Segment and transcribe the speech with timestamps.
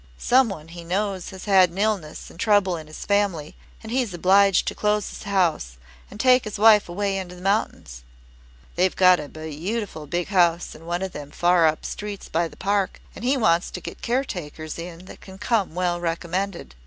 [0.17, 4.67] Some one he knows has had illness and trouble in his family and he's obliged
[4.67, 5.77] to close his house
[6.09, 8.03] and take his wife away into the mountains.
[8.75, 12.57] They've got a beautiful big house in one of them far up streets by the
[12.57, 16.73] Park and he wants to get caretakers in that can come well recommended.